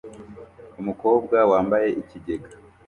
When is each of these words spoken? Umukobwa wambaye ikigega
Umukobwa 0.79 1.37
wambaye 1.51 1.89
ikigega 2.01 2.49